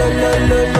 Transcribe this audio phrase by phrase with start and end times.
[0.00, 0.79] la la la la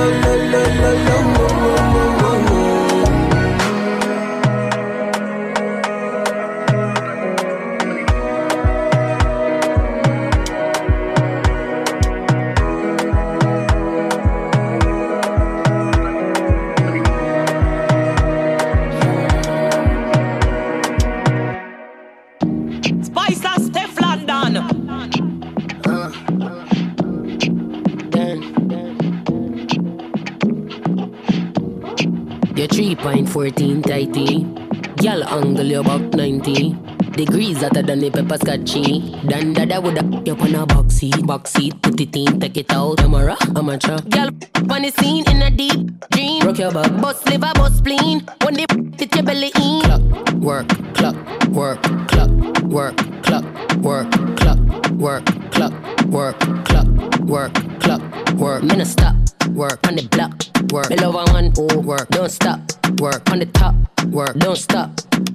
[37.91, 39.01] than the pepper scotchy.
[39.27, 42.73] Dan dada woulda you on a box seat, box seat, put it in, take it
[42.73, 42.99] out.
[42.99, 43.99] Camera, amateur.
[44.11, 44.31] Girl,
[44.71, 46.43] on the scene in a deep dream.
[46.47, 48.27] Rock your back, bust liver, bust spleen.
[48.43, 48.67] When they
[48.97, 49.83] fit your belly in.
[49.83, 50.03] Clock,
[50.35, 51.17] work, clock,
[51.49, 52.31] work, clock,
[52.63, 53.45] work, clock,
[53.79, 54.59] work, clock,
[54.93, 55.73] work, clock,
[56.07, 56.87] work, clock,
[57.21, 58.03] work, clock,
[58.35, 58.63] work.
[58.63, 59.17] No stop,
[59.49, 60.33] work on the block,
[60.73, 60.91] work.
[60.91, 62.61] Me love one, oh, work, don't stop,
[63.01, 63.75] work on the top,
[64.07, 64.91] work, don't stop.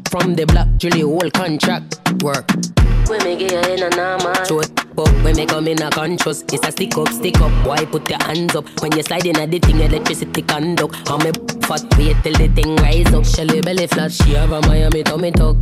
[0.10, 2.48] From the block, till Julie, whole contract work.
[3.10, 4.36] When me get in a normal.
[4.46, 6.44] So up when me come in a conscious.
[6.54, 7.52] It's a stick up, stick up.
[7.66, 9.80] Why put your hands up when you slide in a the thing?
[9.80, 11.08] Electricity conduct.
[11.08, 11.32] How me
[11.68, 13.26] fat wait till the thing rise up.
[13.26, 15.58] Shelly belly flat, she have a Miami tummy tuck.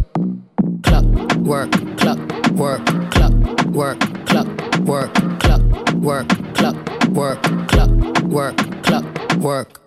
[0.84, 1.06] Clock,
[1.38, 2.20] work, clock,
[2.52, 3.34] work, clock,
[3.68, 4.48] work, clock,
[4.80, 5.62] work, clock,
[5.96, 6.76] work, clock,
[7.08, 9.82] work, clock, work, clock, work.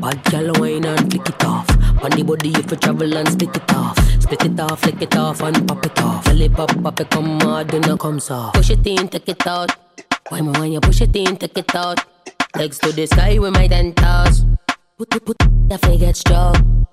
[0.00, 1.68] Bad gal wine and flick it off.
[2.02, 3.98] On the body if you travel and split it off.
[4.20, 6.24] Split it off, flick it off and pop it off.
[6.24, 8.54] Belly pop, pop it come hard, then it comes off.
[8.54, 9.70] Push it in, take it out.
[10.28, 11.98] Why me when you push it in, take it out.
[12.56, 14.44] Legs to the sky with my ten toes.
[14.98, 16.86] Put, put, put, the figure strong.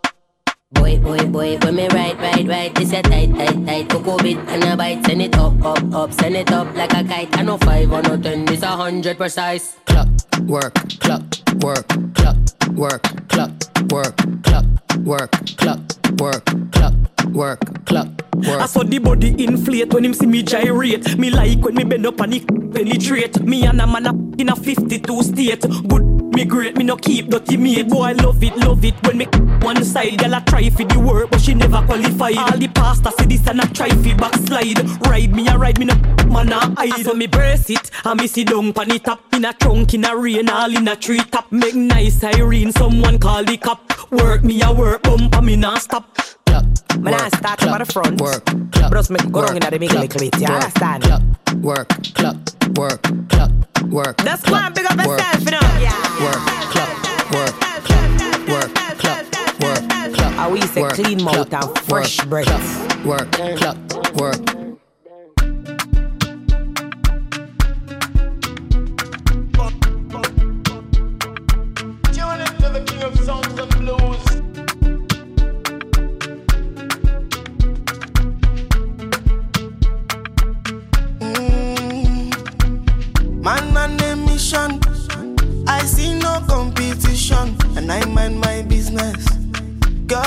[0.72, 3.90] Boy, boy, boy, when me right, right, right, this a tight, tight, tight.
[3.90, 7.04] Coco bit and a bite, send it up, up, up, send it up like a
[7.04, 7.36] kite.
[7.38, 9.78] I know five or no ten, this a hundred precise.
[9.86, 10.07] Clock,
[10.44, 11.24] work, clock,
[11.63, 12.38] work, clock,
[12.79, 13.51] work, clock,
[13.91, 14.65] work, clock,
[14.99, 15.79] work, clock,
[16.17, 16.93] work, clock,
[17.33, 18.07] work, clock.
[18.47, 18.61] Work.
[18.61, 21.17] I saw the body inflate when him see me gyrate.
[21.17, 23.41] Me like when me bend up and he penetrate.
[23.41, 25.61] Me and a man a in a 52 state.
[25.89, 26.08] Good
[26.39, 27.89] me great, me no keep dirty mate.
[27.89, 28.95] Boy, I love it, love it.
[29.06, 29.25] When me
[29.62, 32.38] one side, girl I try for the work, but she never qualified.
[32.38, 34.80] All the pasta say this and I try for backslide.
[35.06, 35.95] Ride me, I ride me no
[36.27, 37.03] man I hide.
[37.03, 40.06] So me brace it, I me sit down pan it up in a trunk, in
[40.06, 41.51] a rain, all in a tree top.
[41.51, 44.12] Make nice Irene, someone call the cop.
[44.12, 46.18] Work me a work, bump me not stop.
[47.00, 48.22] Man, I start from the front.
[48.22, 50.40] Work, clap, Bros make go wrong in the middle little bit.
[50.40, 51.04] You understand?
[51.04, 51.22] Clap,
[51.56, 52.36] work, clap,
[52.78, 53.51] work, clap,
[53.88, 54.18] work.
[54.18, 55.60] That's why I'm big up myself, you know.
[55.80, 55.96] Yeah.
[56.24, 56.42] Work,
[56.74, 56.90] clap,
[57.31, 57.56] work,
[57.86, 59.25] clap, work, clap,
[59.62, 60.34] work, clap.
[60.34, 63.06] How we say clean mouth and fresh breath.
[63.06, 63.78] Work, clap,
[64.16, 64.58] work.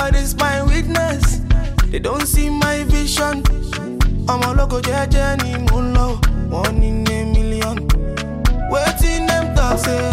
[0.03, 1.39] God is my witness.
[1.85, 3.41] They don't see my vision.
[4.27, 4.81] I'm a local
[5.71, 6.19] moon low,
[6.49, 7.87] one in a million.
[8.69, 10.12] Waiting them talk, say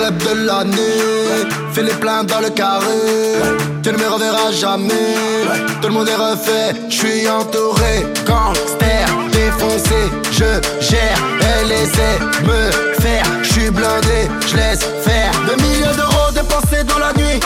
[0.00, 2.86] club de l'année, fais les pleins dans le carré.
[3.82, 5.08] Tu ne me reverras jamais.
[5.82, 8.06] Tout le monde est refait, je suis entouré.
[8.26, 10.00] Gangster, défoncé,
[10.32, 11.20] je gère.
[11.52, 12.70] Elle essaie de me
[13.02, 15.32] faire, je suis blindé, je laisse faire.
[15.48, 17.38] Des milliers d'euros dépensés dans la nuit.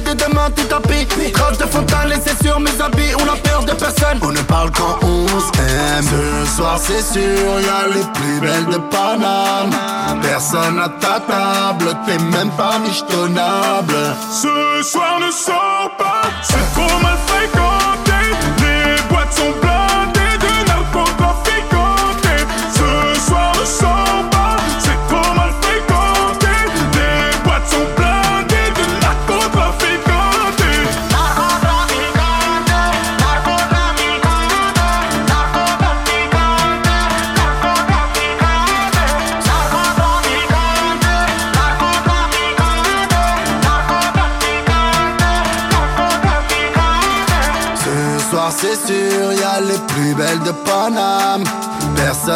[0.00, 1.06] Plus dix bouteilles de demain, tout tapis.
[1.32, 3.14] Traces de fontaine laissées sur mes habits.
[3.18, 6.04] On a peur de personne, on ne parle quand on s'aime.
[6.44, 9.70] Ce soir, c'est sûr, y'a les plus belles de Paname.
[10.22, 14.16] Personne à ta table, t'es même pas michetonnable.
[14.30, 18.36] Ce soir ne sort pas, c'est trop mal fréquenté.
[18.58, 19.79] Les boîtes sont blindées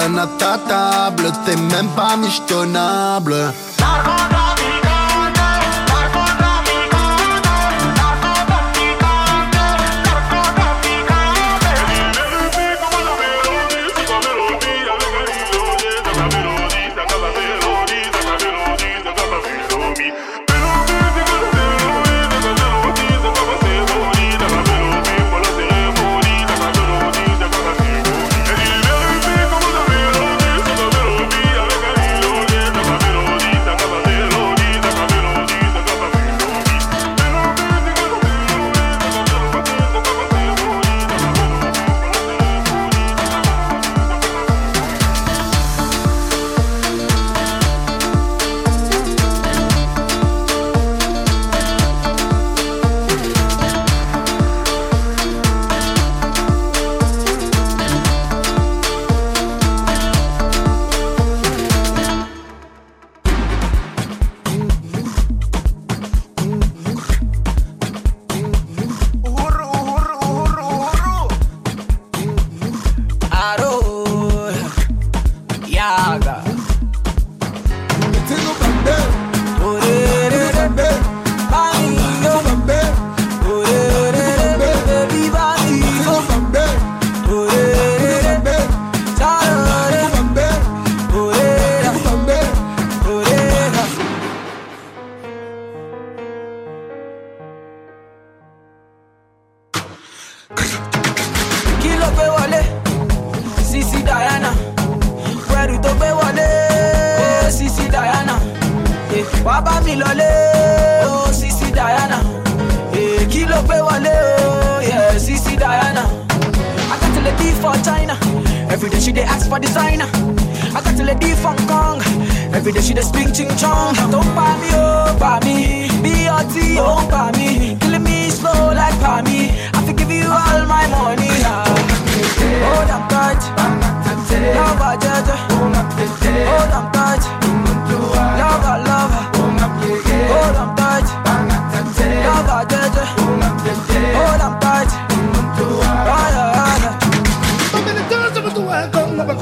[0.04, 3.54] À ta table, t'es même pas michetonnable.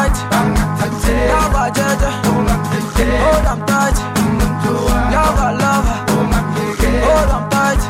[0.00, 0.16] tight.
[1.30, 2.10] Lava Jaja.
[2.24, 3.98] Hold on tight.
[7.04, 7.82] Hold on tight.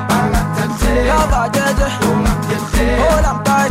[3.00, 3.69] Hold on tight.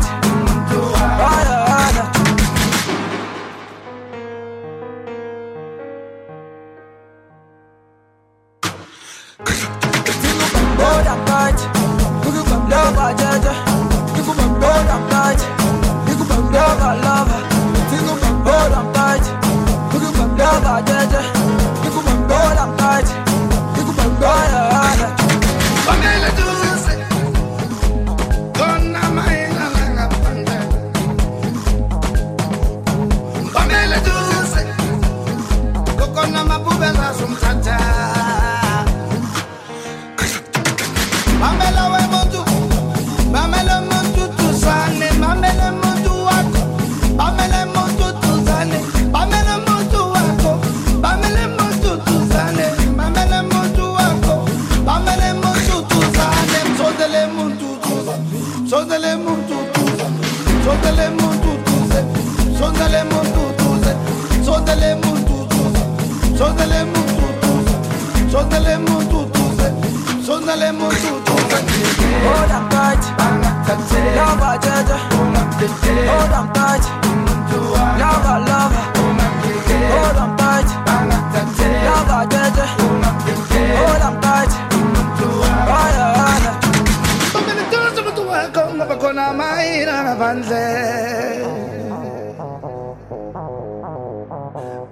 [70.50, 71.60] Sondele muntutuze
[72.26, 73.04] Hold on tight,
[74.18, 74.98] lover jaja.
[76.10, 76.86] Hold on tight,
[78.02, 78.84] lover lover.
[79.94, 80.70] Hold on tight,
[81.86, 82.66] lover jaja.
[83.78, 84.52] Hold on tight,
[85.82, 86.52] aya aya.
[87.34, 90.66] Bamenituzo mtu wako ngapa na maina ngaphandle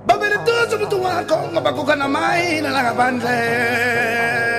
[0.05, 4.56] Bamenituzo mtu wako ngapa kuna maina ngaphandle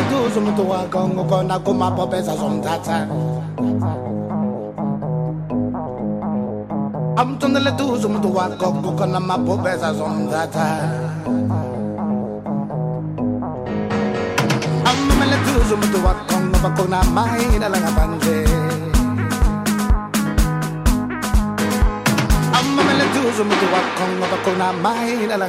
[0.00, 3.06] Tuzo mtu wako ngokona kumapopeza zomthatha.
[7.16, 10.66] Amthumele tuzo mtu wako ngokona mapopeza zomthatha.
[14.90, 18.48] Amamele tuzo mtu wako ngoba kuna maina la ngaphandle.
[22.58, 25.48] Amamele tuzo mtu wako ngoba kuna maina la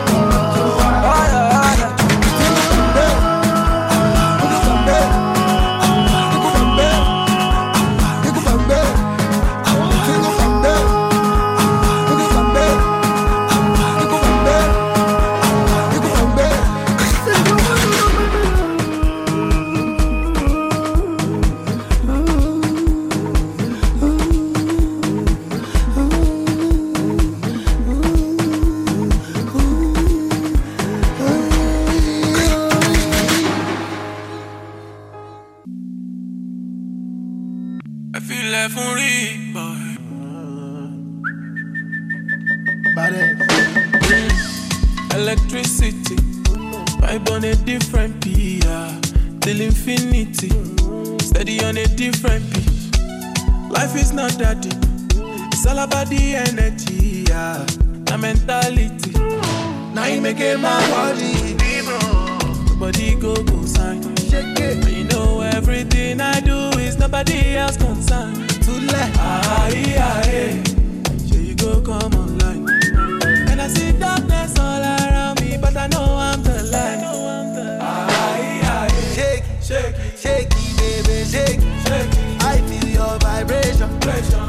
[38.13, 39.91] I feel like for real, boy.
[45.15, 46.15] Electricity,
[46.99, 50.49] vibe on a different PR till infinity.
[51.23, 52.99] Steady on a different beat.
[53.71, 54.73] Life is not that deep.
[55.53, 57.65] It's all about the energy, yeah.
[58.05, 59.11] The mentality.
[59.95, 61.55] Now you make it my body.
[62.77, 64.10] Body go go sign.
[64.31, 64.87] Shake it.
[64.89, 68.49] You know everything I do is nobody else concerned.
[68.63, 70.63] To let ah yeah, yeah.
[71.35, 72.65] You go come online.
[73.49, 77.01] And I see darkness all around me, but I know I'm the light.
[77.01, 78.87] Yeah, yeah.
[79.17, 81.87] Shake, Shake it, shake it, baby, shake it.
[81.87, 82.43] shake it.
[82.43, 83.89] I feel your vibration.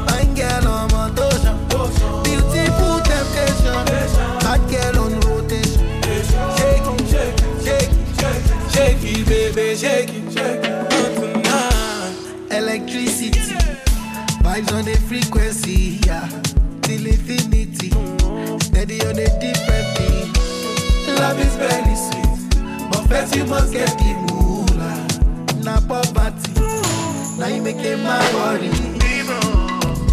[0.07, 1.57] Fine girl on motion.
[2.23, 3.83] Beautiful temptation.
[4.47, 5.02] Hot girl
[9.83, 10.31] shake it.
[10.31, 10.71] shake it.
[10.71, 12.15] Not tonight.
[12.51, 13.55] Electricity.
[14.43, 16.27] Vibes on the frequency, yeah.
[16.83, 17.89] Till infinity.
[18.63, 20.29] Steady on a different beat.
[21.19, 22.39] Love is very sweet.
[22.91, 24.95] But first you must get the moolah.
[25.65, 26.53] Na poverty.
[27.39, 28.71] Now you making my body.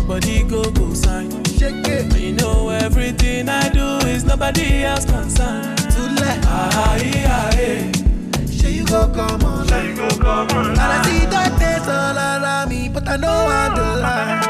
[0.08, 1.30] Body go go sign.
[1.58, 2.18] Shake it.
[2.18, 5.78] You know everything I do is nobody else concerned.
[5.94, 6.44] To let.
[6.46, 7.99] Ah yeah, yeah.
[8.90, 9.68] Sure go come on.
[9.68, 10.70] Sure you go come on.
[10.70, 14.42] And I see that darkness all around me, but I know I'm the light.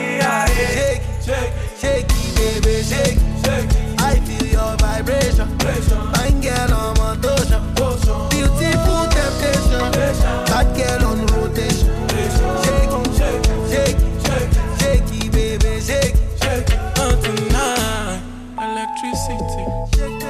[0.00, 0.46] Yeah, yeah.
[0.46, 3.68] Shake it, Shake shake baby, shake shake.
[4.00, 5.48] I feel your vibration.
[5.58, 7.60] Fine girl on motion.
[8.30, 9.84] Beautiful temptation.
[10.48, 11.92] Hot girl on rotation.
[12.64, 13.08] Shake it,
[13.68, 14.48] shake it,
[14.80, 16.70] shake it, baby, shake it.
[16.96, 18.22] Not tonight.
[18.56, 19.64] Electricity.
[20.00, 20.29] Vibes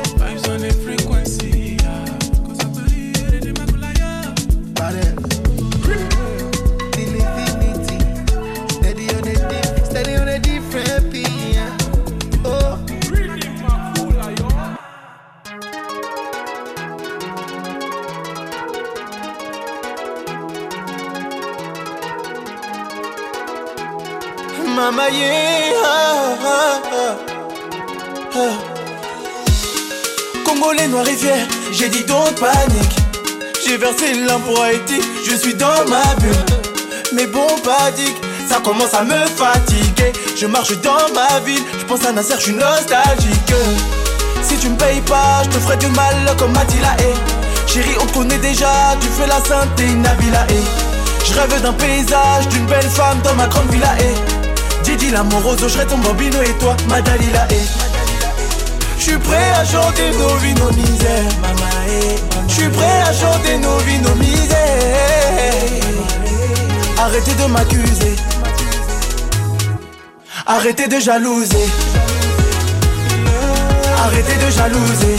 [31.72, 32.96] j'ai dit don't panique.
[33.64, 36.32] J'ai versé l'âme pour Haïti, je suis dans ma bulle.
[37.12, 38.16] Mais bon, padique,
[38.48, 40.12] ça commence à me fatiguer.
[40.36, 43.54] Je marche dans ma ville, je pense à Nasser, je suis nostalgique.
[44.42, 48.06] Si tu me payes pas, je te ferai du mal comme Matila et Chérie, on
[48.06, 52.88] connaît déjà, tu fais la sainte et Nabila et Je rêve d'un paysage, d'une belle
[52.88, 57.00] femme dans ma grande villa et Didi l'amoroso, je serai ton bambino et toi, ma
[57.00, 57.79] Dalila et Je
[59.10, 61.32] suis prêt à chanter nos vies, nos misères.
[62.46, 64.56] Je suis prêt à chanter nos vies, nos misères.
[66.96, 68.16] Arrêtez de m'accuser.
[70.46, 71.68] Arrêtez de jalouser.
[74.04, 75.16] Arrêtez de jalouser.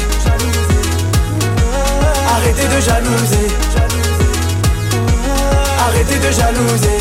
[2.35, 3.47] Arrêtez de jalouser.
[5.85, 6.99] Arrêtez de jalouser.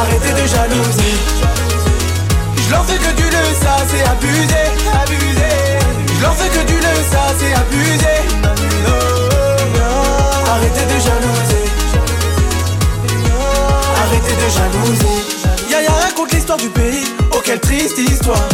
[0.00, 1.35] Arrêtez de jalouser.
[2.66, 4.62] Je leur fais que du le ça c'est abusé,
[5.00, 5.52] abusé.
[6.16, 8.16] Je leur fais que du le ça c'est abusé.
[10.50, 11.64] Arrêtez de jalouser.
[14.02, 15.70] Arrêtez de jalouser.
[15.70, 17.04] Yaya raconte l'histoire du pays.
[17.32, 18.48] Oh quelle triste histoire.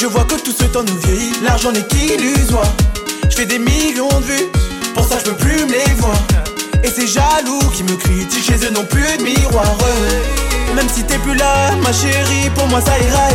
[0.00, 1.34] Je vois que tout ce temps nous vieillit.
[1.42, 2.72] L'argent n'est qu'illusoire.
[3.28, 4.48] Je fais des millions de vues.
[4.94, 6.16] Pour ça je peux plus me les voir.
[6.84, 8.44] Et c'est jaloux qui me critiquent.
[8.44, 9.64] Chez eux non plus de miroir.
[10.76, 13.28] Même si t'es plus là, ma chérie, pour moi ça ira.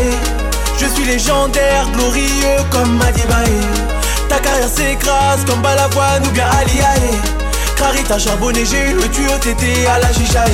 [0.77, 3.49] Je suis légendaire, glorieux comme Madibae.
[4.29, 7.17] Ta carrière s'écrase comme Balavoine ou bien Aliae.
[7.75, 10.45] Crary t'a charbonné, j'ai le tuyau, t'étais à la chicha.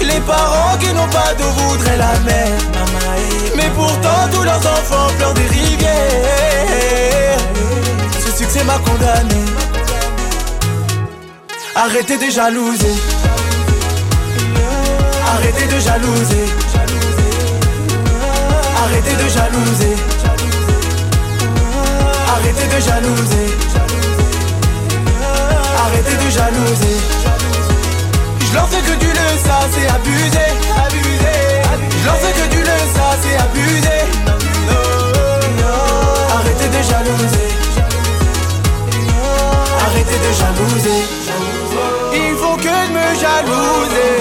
[0.00, 2.48] Les parents qui n'ont pas d'eau voudraient la mer.
[3.56, 5.90] Mais pourtant, tous leurs enfants pleurent des rivières.
[8.24, 9.42] Ce succès m'a condamné.
[11.84, 12.94] Arrêtez de jalouser.
[15.34, 16.46] Arrêtez de jalouser.
[18.84, 19.96] Arrêtez de jalouser.
[22.34, 23.48] Arrêtez de jalouser.
[25.84, 26.98] Arrêtez de jalouser.
[28.46, 30.46] Je leur fais que du le ça c'est abusé,
[30.86, 31.34] abusé.
[31.98, 33.98] Je leur fais que du le ça c'est abusé.
[36.30, 37.50] Arrêtez de jalouser.
[39.84, 41.22] Arrêtez de jalouser.
[42.14, 44.16] Il faut que de me jalouser.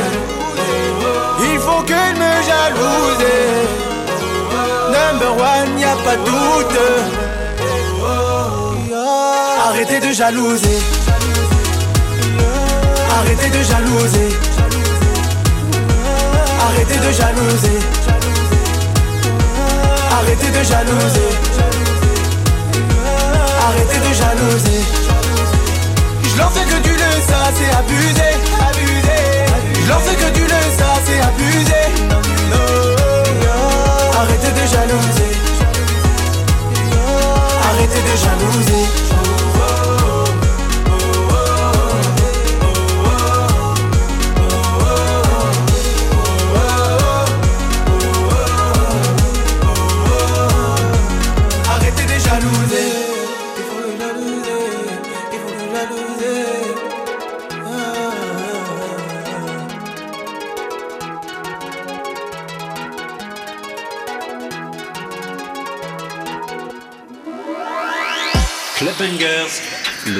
[1.52, 3.42] Il faut que me jalouser.
[4.96, 6.80] Number one, y a pas de doute.
[9.68, 10.80] Arrêtez de jalouser.
[13.20, 14.30] Arrêtez de jalouser.
[16.66, 17.80] Arrêtez de jalouser.
[20.18, 21.32] Arrêtez de jalouser.
[23.68, 25.01] Arrêtez de jalouser.
[26.32, 28.30] Je leur fais que du le ça c'est abusé,
[28.70, 29.20] abusé.
[29.84, 31.82] Je leur que du le ça c'est abusé.
[34.18, 35.32] Arrêtez de jalouser.
[37.70, 39.41] Arrêtez de jalouser.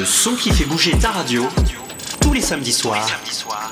[0.02, 1.48] Le son qui fait bouger ta radio,
[2.22, 3.08] tous les samedis soirs,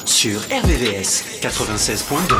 [0.05, 2.35] sur RVVS 96.2.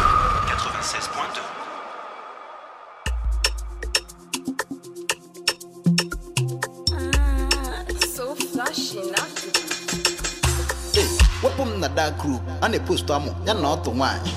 [8.16, 9.26] So flashy, not
[11.44, 14.32] wepụ m na dark group a na-epostu amụ ya na ọtụ nwaanyị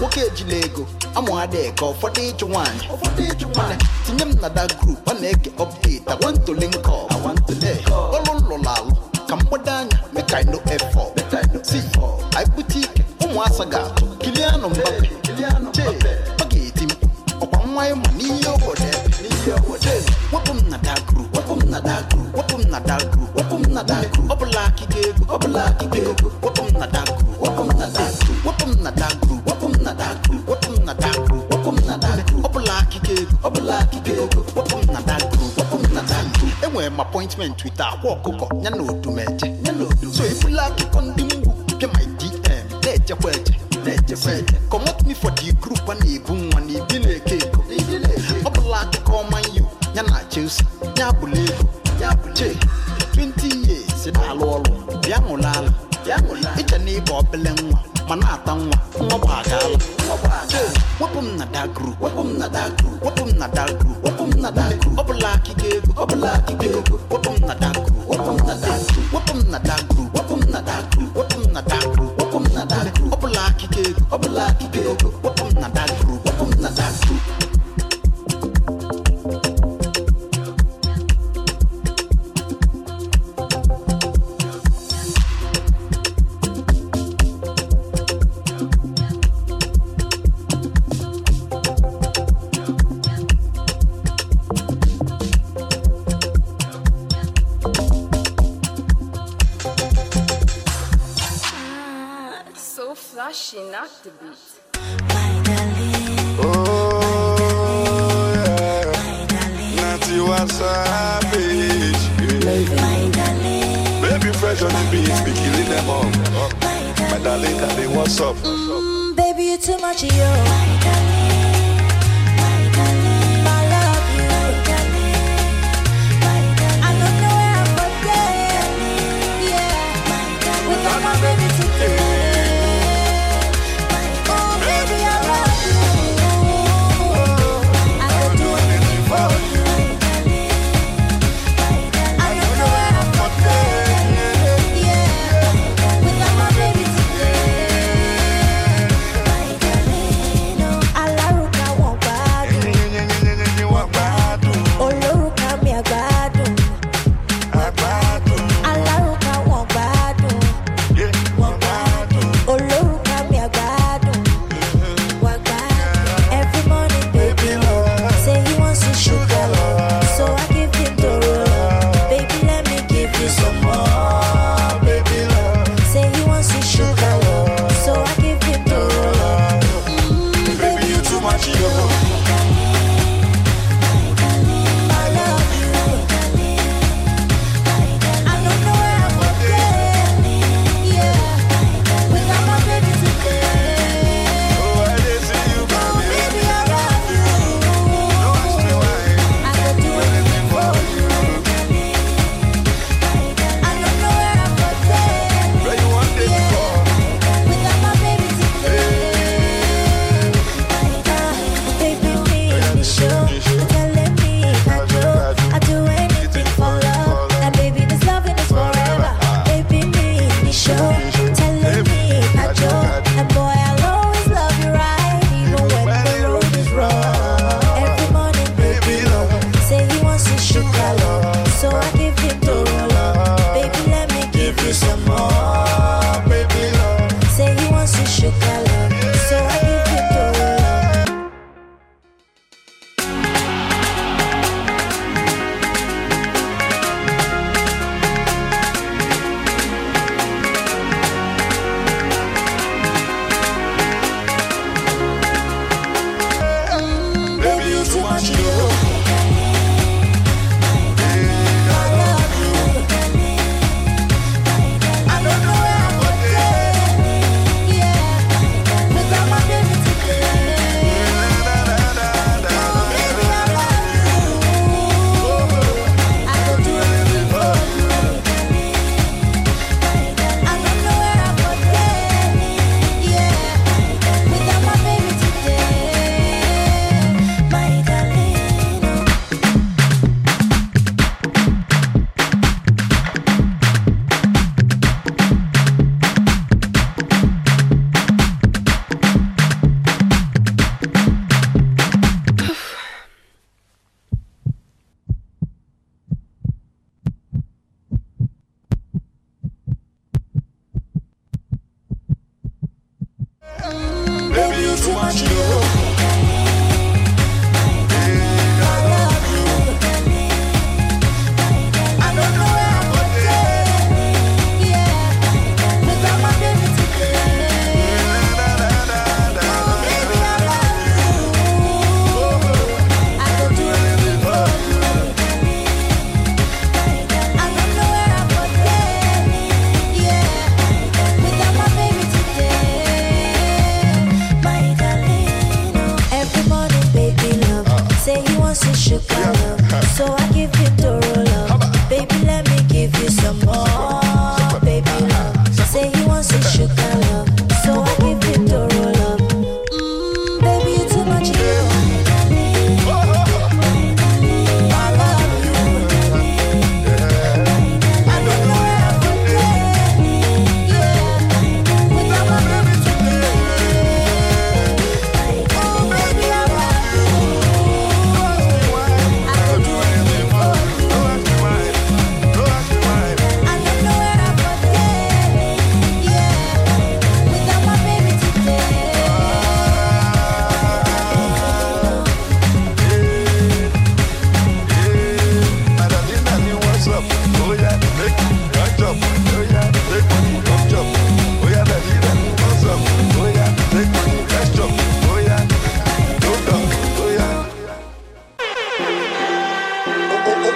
[0.00, 2.86] nwoke ejila ego amụ adịghị ka ụfọdụ ịchụ nwaanyị.
[4.06, 6.96] Tinye m na dark group a na-eke update awantole nkọ
[8.16, 8.92] ọlụ lụrụ alụ
[9.28, 11.12] ka mgbado anya make I no effort.
[11.66, 11.78] Si
[12.36, 15.10] anyị bute ike ụmụasa ga-atụ kilianụ mbape
[37.36, 38.95] attachment with a walk cook up, no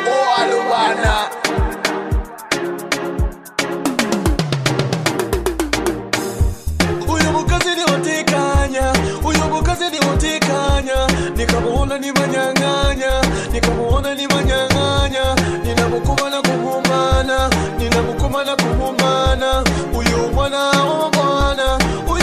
[0.04, 1.14] kuoaluwana
[7.08, 8.92] uyu mukazi niwotekanya
[9.24, 10.98] uyu mukazi niwotekanya
[11.36, 13.12] nikamuona nimanyang'anya
[13.52, 15.24] nikamuona nimanyang'anya.
[15.64, 19.64] Ninamukumana kugumbana ninamukumana kugumbana
[19.98, 21.66] uyu mwana o bwana
[22.12, 22.19] uyu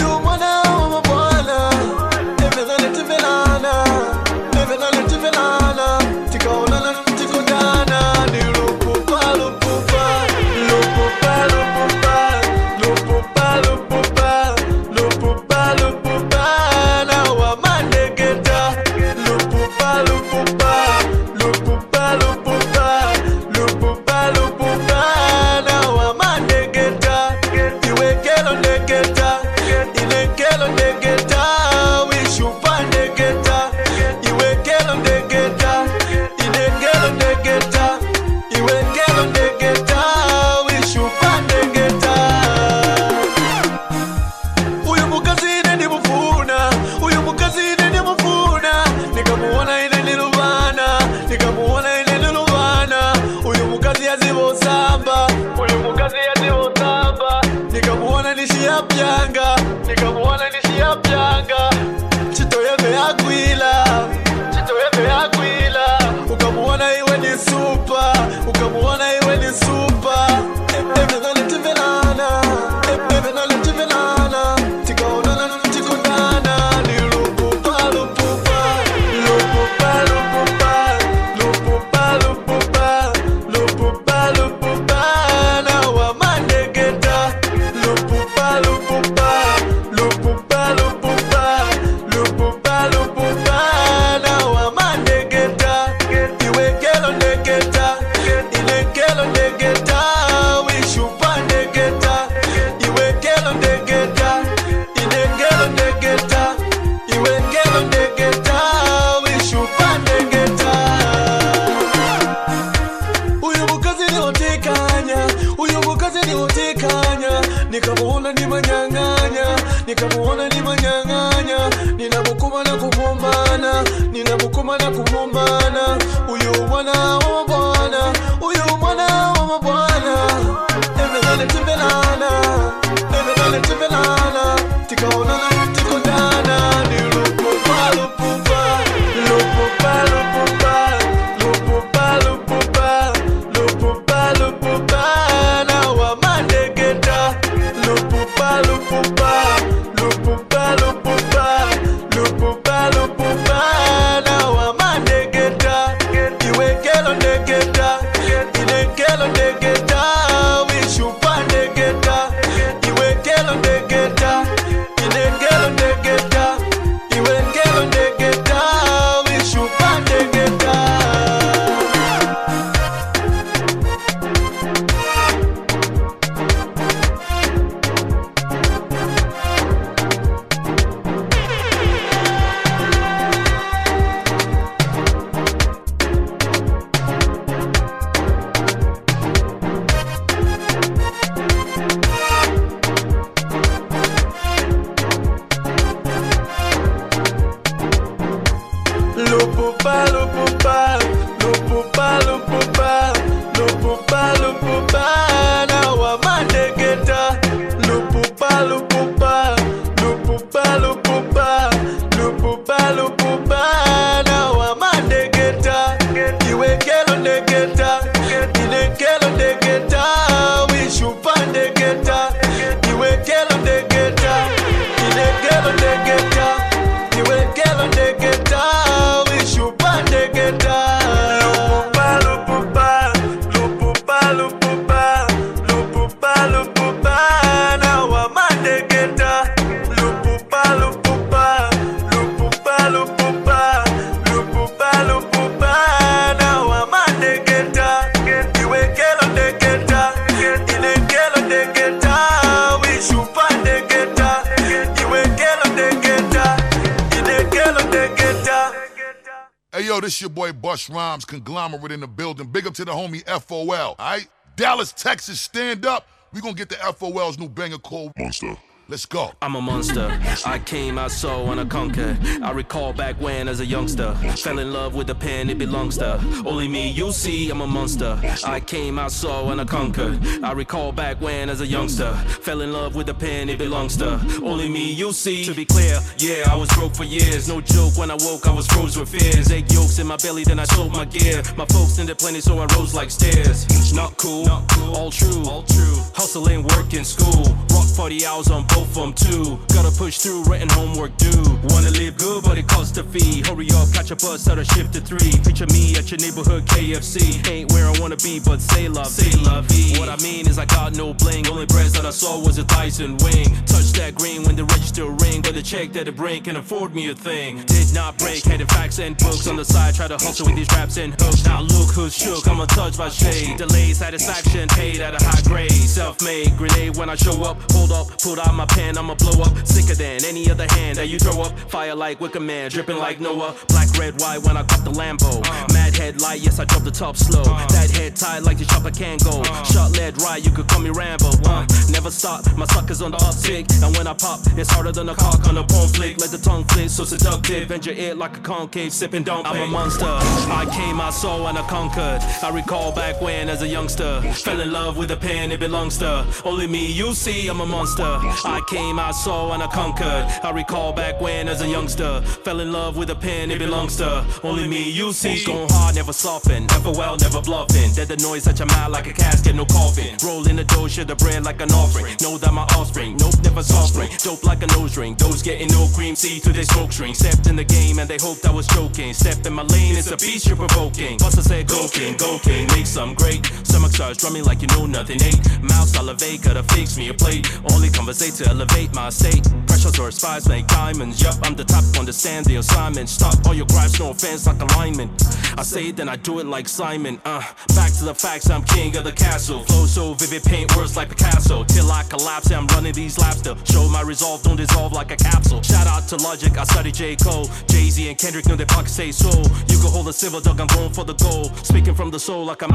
[260.90, 262.48] Rhymes conglomerate in the building.
[262.48, 264.28] Big up to the homie FOL, all right?
[264.56, 266.08] Dallas, Texas, stand up.
[266.34, 268.58] we going to get the FOL's new banger called Monster.
[268.90, 269.34] Let's go.
[269.42, 270.18] I'm a monster.
[270.46, 272.18] I came, I saw, and I conquered.
[272.42, 275.98] I recall back when, as a youngster, fell in love with the pen, it belongs
[275.98, 276.14] to
[276.46, 276.92] only me.
[276.92, 278.20] You see, I'm a monster.
[278.46, 280.26] I came, I saw, and I conquered.
[280.42, 283.98] I recall back when, as a youngster, fell in love with the pen, it belongs
[283.98, 284.94] to only me.
[284.94, 287.50] You see, to be clear, yeah, I was broke for years.
[287.50, 289.52] No joke, when I woke, I was froze with fears.
[289.52, 291.44] Egg yolks in my belly, then I sold my gear.
[291.58, 293.94] My folks in needed plenty, so I rose like stairs.
[293.94, 294.48] Not cool,
[294.96, 295.98] all true, all true.
[296.16, 297.44] Hustling, work in school.
[297.72, 299.60] Rock 40 hours on both of them too.
[299.74, 301.44] Gotta push through, written homework due.
[301.70, 303.42] Wanna live good, but it costs a fee.
[303.42, 305.34] Hurry up, catch a bus out of shift to three.
[305.44, 307.42] Picture me at your neighborhood KFC.
[307.50, 309.66] Ain't where I wanna be, but say love, say love.
[309.98, 311.48] What I mean is I got no bling.
[311.48, 313.50] Only breast that I saw was a Tyson wing.
[313.66, 316.94] Touch that green when the register ring, but the check that it bring can afford
[316.94, 317.64] me a thing.
[317.66, 319.96] Did not break, had the facts and books on the side.
[319.96, 321.44] Try to hustle with these raps and hooks.
[321.46, 322.48] Now look who's shook.
[322.48, 323.58] I'm untouched by shade.
[323.58, 325.72] Delay satisfaction, paid at a high grade.
[325.72, 327.58] Self-made grenade when I show up.
[327.72, 329.54] Hold up, pulled out my pen, I'ma blow up.
[329.66, 331.58] Sicker than any other hand that you throw up.
[331.70, 333.56] Fire like Wicker Man, dripping like Noah.
[333.70, 335.42] Black, red, white when I got the Lambo.
[335.74, 337.44] Mad headlight, yes I drop the top slow.
[337.44, 339.44] That head tied like the chopper can go.
[339.64, 341.30] Shot lead right, you could call me Rambo.
[341.46, 343.66] Uh, never stop, my suckers on the uptick.
[343.84, 346.20] And when I pop, it's harder than a cock on a porn flick.
[346.20, 347.68] Let the tongue flick, so seductive.
[347.68, 350.06] Bend your ear like a concave, sipping don't I'm a monster.
[350.06, 352.22] I came, I saw, and I conquered.
[352.44, 355.98] I recall back when, as a youngster, fell in love with a pen, it belongs
[356.00, 356.92] to only me.
[356.92, 358.04] You see, I'm a monster.
[358.04, 360.26] I came, I saw, and I conquered.
[360.44, 363.98] I recall back when, as a youngster, fell in love with a pen, it belongs
[363.98, 364.90] to only me.
[364.90, 367.92] You see, going hard, never soften, never well, never bluffing.
[367.94, 370.16] Dead the noise at your mouth like a casket, no coffin.
[370.24, 372.16] Rolling the dough, share the bread like an offering.
[372.22, 374.10] Know that my offspring, nope, never soft ring.
[374.20, 375.16] Dope like a nose ring.
[375.16, 377.14] Those getting no cream, see through their smoke string.
[377.14, 379.14] Stepped in the game and they hoped I was joking.
[379.14, 381.18] Stepped in my lane, it's a beast you're provoking.
[381.18, 383.46] Buster said, Go king, go king, make some great.
[383.64, 385.62] Stomach starts drumming like you know nothing ain't.
[385.62, 387.46] Mouth salivate, gotta fix me a plate.
[387.74, 389.46] Only conversate elevate my state.
[389.68, 391.22] Pressures or spies make diamonds.
[391.22, 393.10] Yup, I'm the type to understand the assignment.
[393.10, 395.12] Stop all your gripes, no offense, like alignment.
[395.58, 397.20] I say it, then I do it like Simon.
[397.26, 397.42] Uh,
[397.76, 399.64] back to the facts, I'm king of the castle.
[399.64, 401.64] Flow so vivid, paint words like Picasso.
[401.66, 405.18] Till I collapse, I'm running these laps to show my resolve, don't dissolve like a
[405.18, 405.62] capsule.
[405.62, 407.16] Shout out to Logic, I study J.
[407.16, 407.50] Cole.
[407.68, 409.30] Jay Z and Kendrick know their pockets say so.
[409.68, 411.56] You can hold a silver dog, I'm going for the gold.
[411.66, 412.72] Speaking from the soul like I'm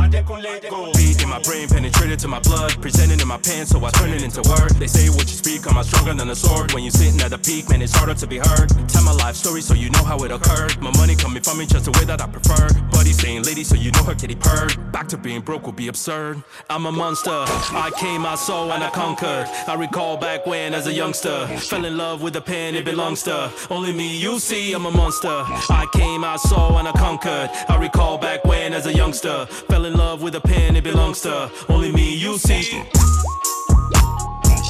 [0.96, 2.80] Beat in my brain, penetrated to my blood.
[2.82, 4.70] Presented in my pen, so I turn it into word.
[4.78, 6.72] They say what you speak, I'm stronger than a sword.
[6.72, 8.68] When you're sitting at the peak, man, it's harder to be heard.
[8.88, 10.80] Tell my life story so you know how it occurred.
[10.80, 12.68] My money coming from me just the way that I prefer.
[12.90, 14.92] Buddy saying lady, so you know her kitty purred.
[14.92, 16.42] Back to being broke would be absurd.
[16.70, 17.30] I'm a monster.
[17.30, 19.46] I came, I saw, and I conquered.
[19.68, 23.22] I recall back when, as a youngster, fell in love with a pen, it belongs
[23.24, 24.16] to only me.
[24.16, 25.28] You see, I'm a monster.
[25.28, 27.50] I came, I saw, and I conquered.
[27.68, 31.20] I recall back when, as a youngster, fell in love with a pen, it belongs
[31.22, 32.14] to only me.
[32.16, 32.82] You see.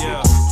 [0.00, 0.51] Yeah.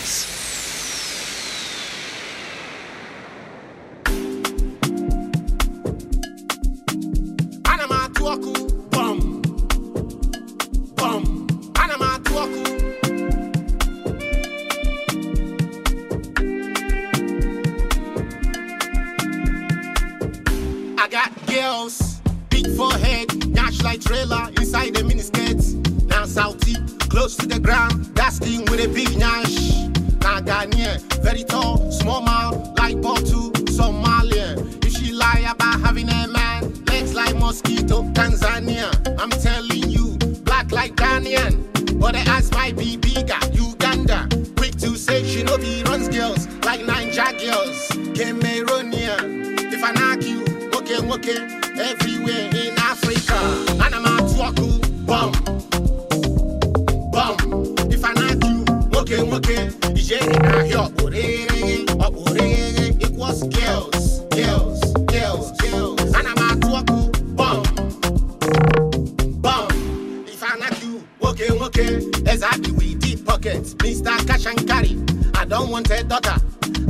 [72.43, 74.15] Okay, exactly we deep pockets, Mr.
[74.27, 74.97] Cash and Carry.
[75.35, 76.35] I don't want a daughter.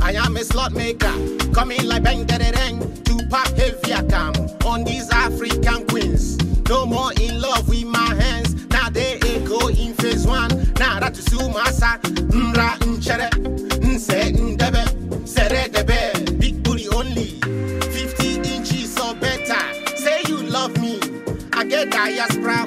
[0.00, 1.12] I am a slot maker,
[1.52, 4.32] coming like bang da dang to pop heavier cam
[4.64, 6.38] on these African queens.
[6.68, 8.66] No more in love with my hands.
[8.68, 10.50] Now they echo in phase one.
[10.78, 11.98] Now that is masa,
[12.30, 13.30] mra nchere,
[13.80, 17.40] nse ndebe, sere debe, big booty only,
[17.92, 19.96] 50 inches or better.
[19.96, 20.98] Say you love me,
[21.52, 22.66] I get diaspora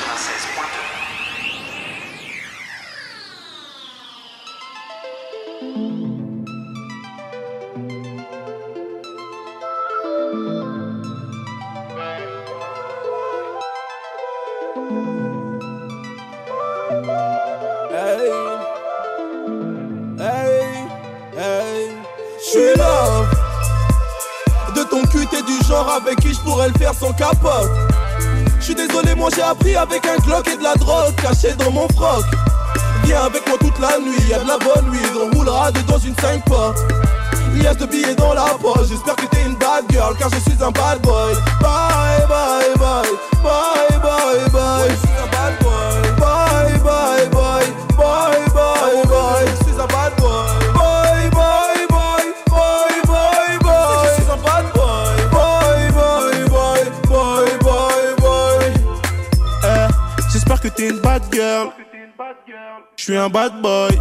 [25.43, 27.69] du genre avec qui je pourrais le faire sans capote.
[28.59, 31.71] Je suis désolé, moi j'ai appris avec un Glock et de la drogue cachée dans
[31.71, 32.23] mon froc.
[33.05, 36.15] Viens avec moi toute la nuit, y'a de la bonne nuit, on roulera dedans une
[36.15, 36.73] 5 pas.
[37.55, 40.29] Il y a ce billet dans la poche, j'espère que t'es une bad girl car
[40.29, 41.33] je suis un bad boy.
[41.61, 43.09] Bye bye bye,
[43.43, 45.10] bye bye bye.
[61.31, 61.69] Girl.
[62.97, 63.91] Je suis un bad boy.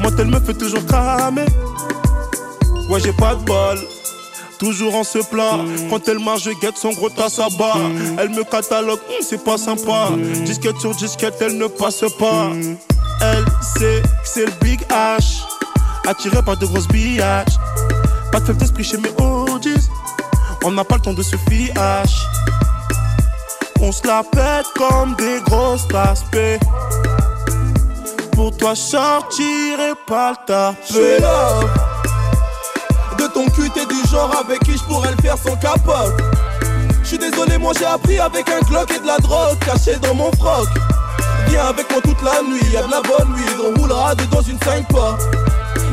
[0.00, 1.46] Moi, elle me fait toujours cramer.
[2.88, 3.78] Ouais, j'ai pas de bol.
[4.58, 5.58] Toujours en se plat.
[5.88, 7.74] Quand elle marche, je guette son gros tasse à bas.
[8.18, 10.10] Elle me catalogue, hum, c'est pas sympa.
[10.44, 12.50] Disquette sur disquette, elle ne passe pas.
[13.22, 15.42] Elle sait que c'est le Big H.
[16.06, 17.58] Attiré par de grosses billages.
[18.32, 19.88] Pas de faible d'esprit chez mes OGs.
[20.64, 22.26] On n'a pas le temps de se fiache.
[23.82, 26.58] On se la pète comme des grosses taspées.
[28.32, 31.18] Pour toi, sortir et pas le taper.
[33.18, 36.14] De ton cul, t'es du genre avec qui je pourrais le faire sans capote.
[37.02, 40.14] Je suis désolé, moi j'ai appris avec un Glock et de la drogue cachée dans
[40.14, 40.68] mon froc.
[41.48, 44.58] Viens avec moi toute la nuit, y'a de la bonne nuit, on roulera dedans une
[44.62, 45.18] 5 pas.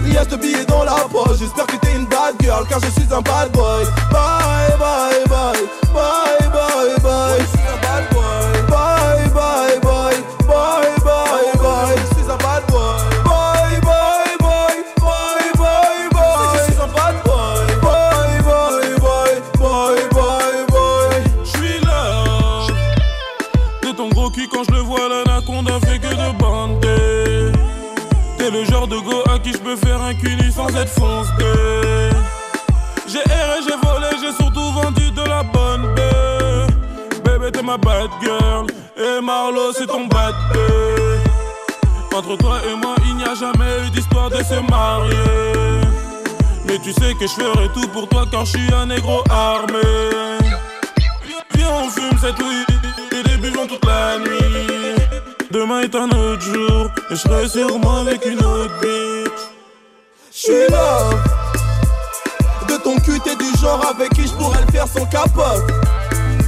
[0.05, 2.79] Il y a ce billet dans la poche, j'espère que t'es une bad girl car
[2.81, 3.85] je suis un bad boy.
[4.11, 7.56] Bye bye bye, bye bye bye.
[33.07, 36.67] J'ai erré, j'ai volé, j'ai surtout vendu de la bonne bœuf.
[37.23, 38.67] Bébé, t'es ma bad girl.
[38.95, 41.23] Et Marlo, c'est ton bad bœuf.
[42.15, 45.81] Entre toi et moi, il n'y a jamais eu d'histoire de se marier.
[46.67, 49.79] Mais tu sais que je ferai tout pour toi car je suis un négro armé.
[51.55, 54.95] Viens, on fume cette weed et buvons toute la nuit.
[55.49, 59.06] Demain est un autre jour et je serai sûrement avec une autre bitch.
[60.39, 61.09] Je suis là.
[62.67, 65.63] De ton cul, t'es du genre avec qui je pourrais le faire sans capote.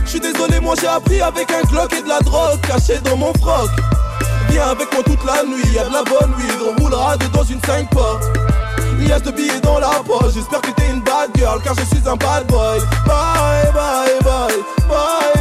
[0.06, 3.18] Je suis désolé, moi j'ai appris avec un Glock et de la drogue cachée dans
[3.18, 3.72] mon froc.
[4.50, 7.62] Viens avec moi toute la nuit, y'a de la bonne nuit, on roulera dedans une
[7.66, 8.20] 5 pas.
[9.00, 11.74] Il y a ce billet dans la poche, j'espère que t'es une bad girl car
[11.74, 12.80] je suis un bad boy.
[13.08, 15.39] Bye bye, bye bye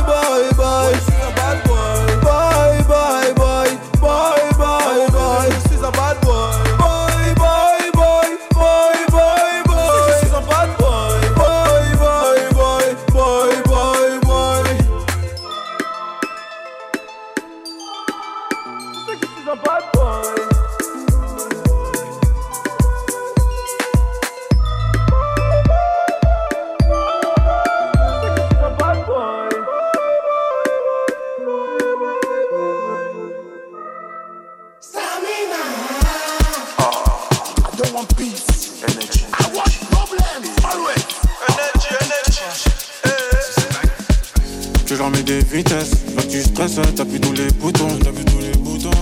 [45.58, 47.88] j'en mets des vitesses, je vois que tu stresses, t'appuies tous les boutons.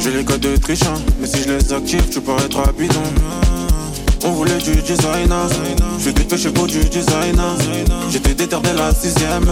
[0.01, 3.03] J'ai les codes de trichant, mais si je les active, tu à bidon.
[4.25, 5.49] On voulait du designer,
[5.99, 7.57] je suis dépêché pour du designer.
[8.11, 9.47] J'étais déter dès la sixième,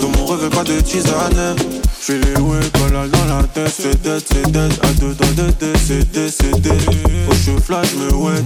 [0.00, 1.56] dans mon rêve pas de tisane.
[2.06, 4.72] Je les ouais, collage dans la tête, c'est dead, c'est dead.
[4.82, 6.80] À deux doigts de décédé, c'est dead.
[7.28, 8.44] Au cheveux flash, me ouais.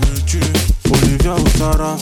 [0.90, 1.96] Olivia ou Sarah,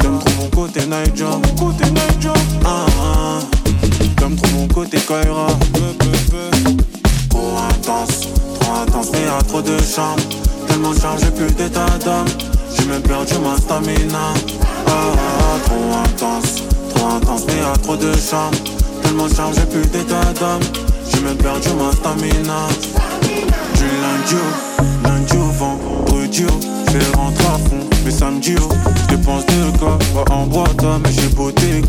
[0.00, 1.40] t'aimes trop mon côté Niger.
[1.58, 2.34] Côté Niger.
[2.64, 3.63] Ah, ah.
[4.16, 5.46] T'aimes trop mon côté Kaira.
[7.28, 8.28] Trop intense,
[8.60, 10.20] trop intense, mais y'a trop de charme.
[10.66, 12.26] Tellement chargé, plus d'état d'âme.
[12.76, 14.32] J'ai même perdu ma stamina.
[14.86, 16.62] Ah, ah, trop intense,
[16.94, 18.54] trop intense, mais y'a trop de charme.
[19.02, 20.62] Tellement chargé, plus d'état d'âme.
[21.10, 22.68] J'ai même perdu ma stamina.
[23.22, 27.88] Du lundi au, lundi au vendredi au, j'fais rentrer à fond.
[28.04, 28.68] Mais samedi au,
[29.04, 29.98] j'dépense deux gars.
[30.14, 31.82] Pas en boîte, mais j'ai beau des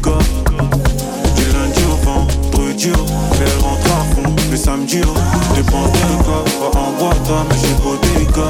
[2.76, 4.36] vendredi au, j'fais rentrer à fond.
[4.52, 5.14] Mais samedi au,
[5.54, 6.80] j'dépense deux gars.
[6.80, 8.26] En boîte, mais j'ai beau des.
[8.26, 8.44] Trop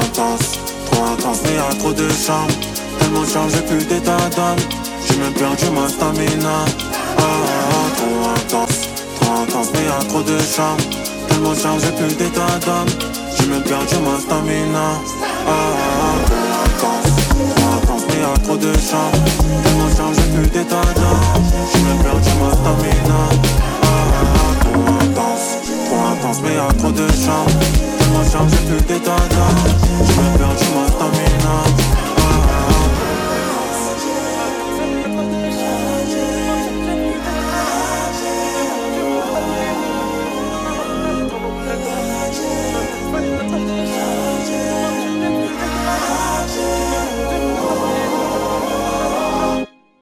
[0.00, 0.58] intense,
[0.90, 2.50] trop intense, mais y'a trop de charme.
[2.98, 4.58] Tellement chargé, plus d'état d'âme.
[5.06, 6.64] J'ai même perdu ma stamina.
[7.18, 7.26] Ah, ah,
[7.70, 8.88] ah, trop intense,
[9.20, 10.78] trop intense, mais y'a trop de charme.
[11.28, 12.88] Tellement chargé, plus d'état d'âme.
[13.38, 15.00] J'ai même perdu ma stamina.
[15.48, 15.95] Ah,
[18.26, 19.12] y'a trop de chants
[19.70, 21.18] Émotion, j'ai plus d'étonnant
[21.70, 23.20] J'suis même perdu ma stamina.
[23.82, 23.86] Ah,
[24.60, 25.48] Trop intense,
[25.86, 27.46] trop intense mais y'a trop de chants
[28.06, 29.52] Émotion, j'ai plus d'étonnant
[30.04, 31.75] J'suis même perdu ma stamina.